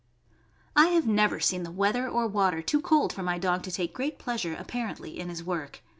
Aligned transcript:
I 0.75 0.87
have 0.87 1.05
never 1.05 1.39
seen 1.39 1.61
the 1.61 1.69
weather 1.69 2.09
or 2.09 2.25
water 2.25 2.63
too 2.63 2.81
cold 2.81 3.13
for 3.13 3.21
my 3.21 3.37
dog 3.37 3.61
to 3.65 3.71
take 3.71 3.93
great 3.93 4.17
pleasure, 4.17 4.55
apparently, 4.55 5.19
in 5.19 5.29
his 5.29 5.43
work. 5.43 5.83